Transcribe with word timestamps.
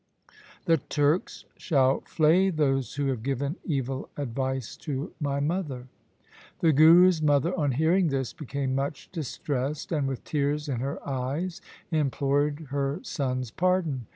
The 0.65 0.77
Turks 0.77 1.45
shall 1.57 1.99
flay 2.07 2.49
those 2.49 2.95
who 2.95 3.05
have 3.09 3.21
given 3.21 3.57
evil 3.63 4.09
advice 4.17 4.75
to 4.77 5.13
my 5.19 5.39
mother.' 5.39 5.89
The 6.59 6.73
Guru's 6.73 7.21
mother 7.21 7.55
on 7.55 7.73
hearing 7.73 8.07
this 8.07 8.33
became 8.33 8.73
much 8.73 9.11
distressed, 9.11 9.91
and 9.91 10.07
with 10.07 10.23
tears 10.23 10.67
in 10.67 10.79
her 10.79 11.07
eyes 11.07 11.61
implored 11.91 12.69
her 12.71 12.99
son's 13.03 13.51
pardon. 13.51 14.07